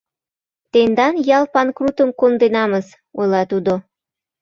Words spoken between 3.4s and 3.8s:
тудо.